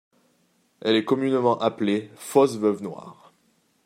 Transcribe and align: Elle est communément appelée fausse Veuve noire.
Elle 0.81 0.95
est 0.95 1.05
communément 1.05 1.59
appelée 1.59 2.09
fausse 2.15 2.57
Veuve 2.57 2.81
noire. 2.81 3.31